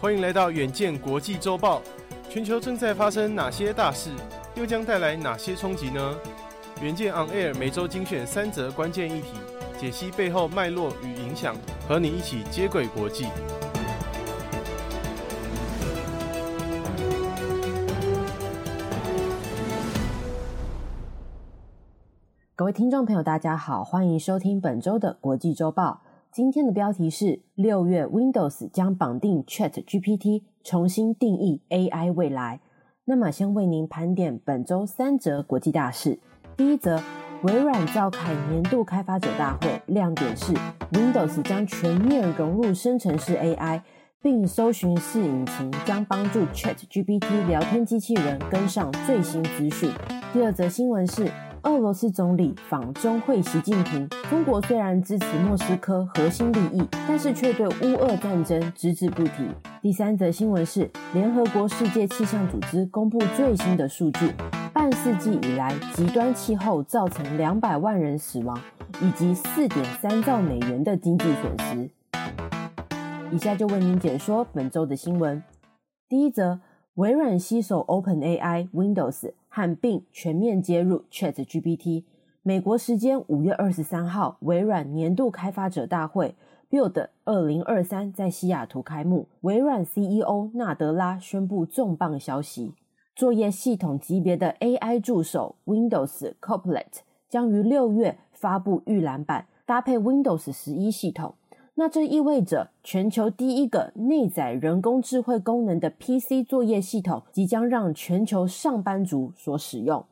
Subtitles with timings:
[0.00, 1.82] 欢迎来到远见国际周报。
[2.30, 4.08] 全球正在发生哪些大事，
[4.54, 6.16] 又将带来哪些冲击呢？
[6.80, 9.34] 远见 On Air 每周精选三则关键议题，
[9.78, 11.54] 解析背后脉络与影响，
[11.86, 13.26] 和你一起接轨国际。
[22.56, 26.00] 各位听众朋友，大家好，欢迎收听本周的国际周报。
[26.32, 32.60] 今天的标题是：六月 Windows 将绑定 ChatGPT，重新定义 AI 未来。
[33.04, 36.20] 那么，先为您盘点本周三则国际大事。
[36.56, 37.02] 第一则，
[37.42, 40.54] 微软召开年度开发者大会，亮点是
[40.92, 43.80] Windows 将全面融入生成式 AI，
[44.22, 49.90] 并搜寻式引擎将帮助 ChatGPT 聊天机器人跟上最新资讯。
[50.32, 51.28] 第二则新闻是。
[51.62, 54.08] 俄罗斯总理访中会习近平。
[54.30, 59.46] 中国虽然支持莫斯科核心利益，但是却对乌俄战争只字不提。
[59.82, 64.32] 第三则新闻是，联合国世界气象组织公布最新的数据：
[64.72, 68.58] 半世纪以来，极端气候造成两百万人死亡，
[69.02, 71.90] 以及四点三兆美元的经济损失。
[73.30, 75.42] 以下就为您解说本周的新闻。
[76.08, 76.60] 第一则。
[76.94, 82.04] 微软携手 OpenAI、Windows 和并全面接入 ChatGPT。
[82.42, 86.34] 美国时间五月二十三号，微软年度开发者大会
[86.70, 89.28] Build 二零二三在西雅图开幕。
[89.42, 92.72] 微软 CEO 纳德拉宣布重磅消息：
[93.14, 101.34] 作业系统级别的 AI 助手 Windows Copilot 将于六月发布预览版，搭配 Windows 十一系统。
[101.80, 110.04] 那这意味着全球第一个内载人工智慧功能的 PC 作业系统即将让全球上班族所使用。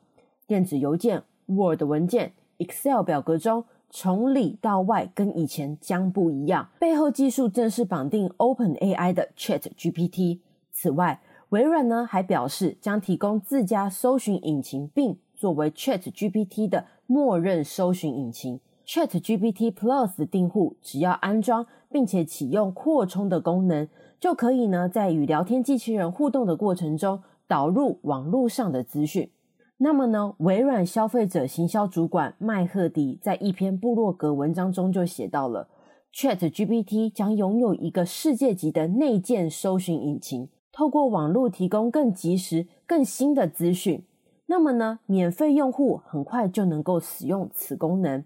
[0.47, 6.69] 电子邮件、Word 文件、Excel 表格中，从里到外跟以前将不一样。
[6.79, 10.39] 背后技术正是绑定 OpenAI 的 ChatGPT。
[10.71, 18.59] 此外，微软呢还表示将提供自家搜寻引擎，并作为 ChatGPT 的默认搜寻引擎。
[18.91, 23.87] ChatGPT Plus 的订户只要安装并且启用扩充的功能，
[24.19, 29.29] 就可以呢在与聊天机器人互动的过程中导入网络上的资讯。
[29.77, 35.67] 那么呢，微软消费者行销主管麦赫迪在一篇部落格文章中就写到了
[36.11, 44.03] ，ChatGPT 将拥有一个世界级的内建搜寻引擎，透过网络提供更及时、更新的资讯。
[44.47, 48.23] 那么呢，免费用户很快就能够使用此功能。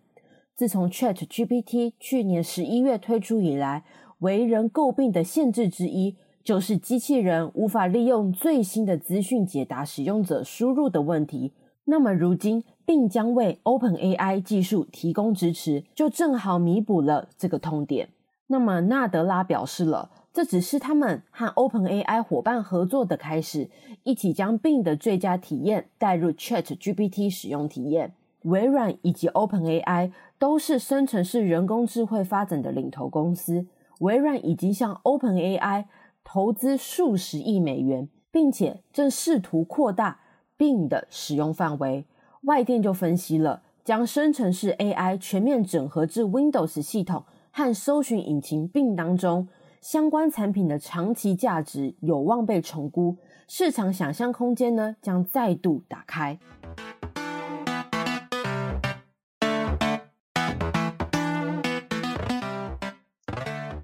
[0.56, 3.84] 自从 ChatGPT 去年十一月推出以来，
[4.20, 11.54] 为人诟病的限制之一，就是机器人无法利用最新的资讯解答使用者输入的问题。
[11.86, 18.10] 那么如今并将为 OpenAI 技术提供支持，就正好弥补了这个痛点。
[18.48, 23.72] 那么纳德拉表示了，这只是他们和 OpenAI 伙伴合作的开始，
[24.04, 28.14] 一起将病的最佳体验带入 ChatGPT 使用体验。
[28.44, 33.68] 微软以及 OpenAI 都是生成式人工智慧发展的领头公司。
[34.00, 35.86] 微软已经向 OpenAI
[36.24, 40.20] 投资数十亿美元，并且正试图扩大
[40.58, 42.06] Bing 的使用范围。
[42.44, 49.48] 外电就分析了，将生成式 AI 全面整合至 Windows 系统和搜寻引擎 Bing 当中，
[49.80, 53.16] 相关产品的长期价值有望被重估，
[53.48, 56.38] 市场想象空间呢将再度打开。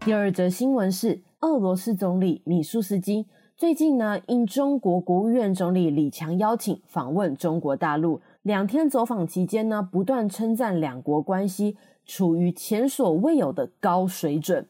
[0.06, 3.26] 第二则新闻是，俄罗斯总理米舒斯金
[3.58, 8.22] 最近呢，应中国国务院总理李强邀请访问中国大陆。
[8.42, 11.76] 两天走访期间呢，不断称赞两国关系
[12.06, 14.66] 处于前所未有的高水准。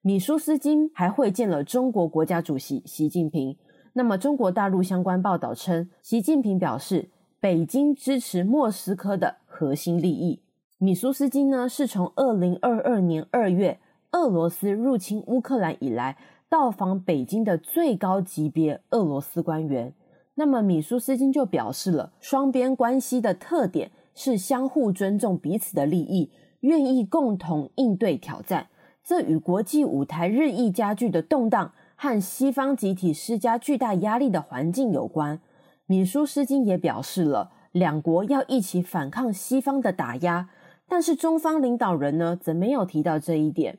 [0.00, 3.56] 米舒斯金还会见了中国国家主席习近平。
[3.94, 7.10] 那么，中国大陆相关报道称，习近平表示，
[7.40, 10.40] 北京支持莫斯科的核心利益。
[10.78, 13.80] 米舒斯金呢，是从二零二二年二月。
[14.12, 16.16] 俄罗斯入侵乌克兰以来，
[16.48, 19.92] 到访北京的最高级别俄罗斯官员。
[20.36, 28.68] 那么，米舒斯金就表示了，双边关系的特点是相互尊重彼此的利益，愿意共同应对挑战。
[29.04, 35.40] 这与国际舞台日益加剧的动荡和西方集体施加巨大压力的环境有关。
[35.86, 40.48] 米舒斯金也表示了，两国要一起反抗西方的打压，
[40.88, 43.78] 但是中方领导人呢，则没有提到这一点。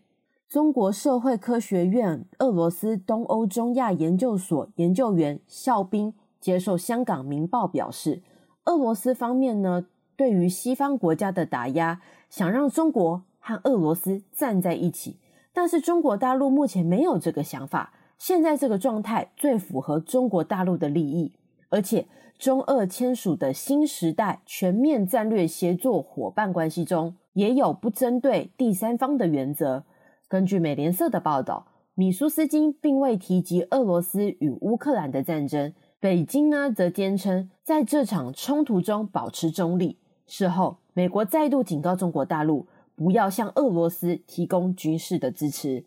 [0.50, 8.24] 中国社会科学院俄罗斯东欧中亚研究所研究员肖斌接受香港《明报》表示，
[8.66, 9.86] 俄罗斯方面呢，
[10.16, 12.01] 对于西方国家的打压，
[12.31, 15.18] 想让中国和俄罗斯站在一起，
[15.54, 17.94] 但是中国大陆目前没有这个想法。
[18.18, 21.31] 现在这个状态最符合中国大陆的利益，
[21.69, 22.07] 而且
[22.40, 29.84] 中俄签署的新时代全面战略协作伙伴关系中，也有不针对第三方的原则。
[30.30, 31.66] 根据美联社的报道，
[31.96, 35.74] 米舒斯金并未提及俄罗斯与乌克兰的战争。
[36.00, 39.98] 北京呢，则坚称在这场冲突中保持中立。
[40.28, 45.86] 事后，美国再度警告中国大陆不要向俄罗斯提供军事的支持。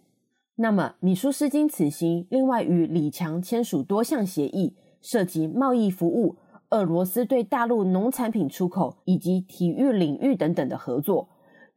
[0.57, 6.35] 那么，米舒斯金此行另外与李强签署多项协议，涉及贸易服务、
[6.71, 11.29] 俄罗斯对大陆农产品出口以及体育领域等等的合作。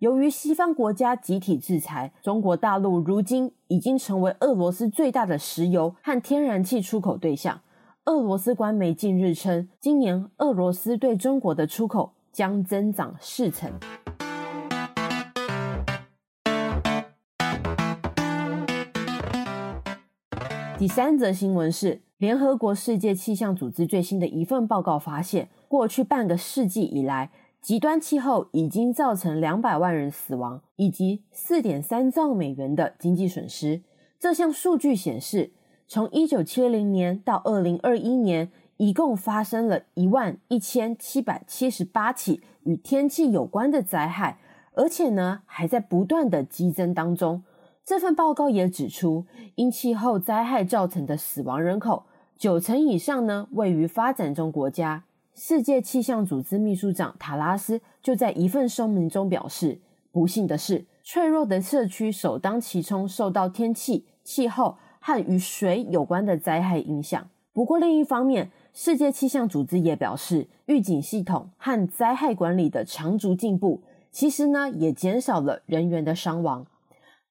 [0.06, 7.62] 由于西方国家集体制裁，中国大陆如今已经成为俄罗斯最大的石油和天然气出口对象。
[8.04, 13.72] 俄罗斯官媒近日称，今年俄罗斯对中国的出口将增长四成。
[20.78, 27.32] 第三则新闻是，联合国世界气象组织最新的一份报告发现，过去半个世纪以来，
[27.66, 33.82] 极端气候已经造成两百万人死亡，以及四点三兆美元的经济损失。
[34.20, 35.52] 这项数据显示，
[35.88, 44.38] 从一九七零年到二零二一年，一共发生了一万一千七百七十八起与天气有关的灾害，
[44.74, 47.42] 而且呢，还在不断的激增当中。
[47.84, 49.26] 这份报告也指出，
[49.56, 52.04] 因气候灾害造成的死亡人口，
[52.38, 55.06] 九成以上呢，位于发展中国家。
[55.38, 67.28] 世界气象组织秘书长塔拉斯就在一份声明中表示：“不幸的是，脆弱的社区首当其冲受到天气、气候和与水有关的灾害影响。
[67.52, 76.66] 不过，另一方面，世界气象组织也表示，预警系统和灾害管理的长足进步，其实呢也减少了人员的伤亡。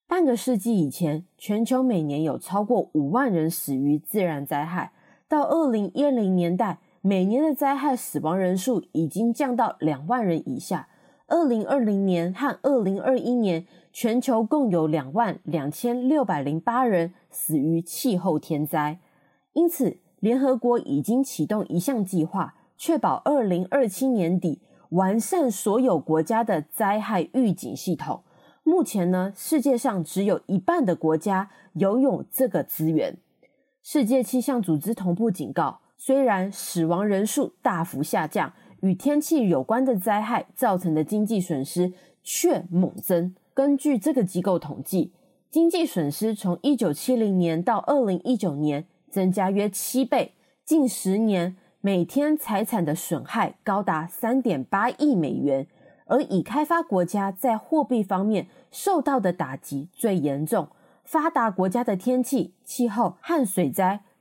[0.07, 4.93] 半个世纪以前，全球每年有超过五万人死于自然灾害，
[5.27, 10.89] 到二零一零年代。”每年的灾害死亡人数已经降到两万人以下。
[11.27, 19.01] 二零二零年和二零二一年，全球共有两万两千六百零八人死于气候天灾。
[19.53, 28.23] 因此，联合国已经启动一项计划，确保二零二七年底完善所有国家的灾害预警系统。
[28.63, 33.19] 目前呢，世界上只有一半的国家拥有这个资源。
[33.83, 35.81] 世界气象组织同步警告。
[35.97, 41.93] 虽然死亡人数大幅下降，与天气有关的灾害造成的经济损失
[42.23, 43.35] 却猛增。
[43.55, 45.13] 根据这个机构统计，
[45.51, 55.67] 经济损失从一九七零年到二零一九年增加约七倍，近十年每天财产的损害高达三点八亿美元。
[56.07, 60.69] 而已开发国家在货币方面受到的打击最严重，
[61.03, 64.01] 发达国家的天气、气候和水灾。